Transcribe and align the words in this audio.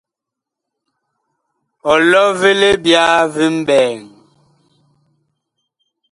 Ɔlɔ 1.91 2.21
vi 2.39 2.51
libyaa 2.61 3.21
vi 3.33 3.45
mɓɛɛŋ. 3.59 3.99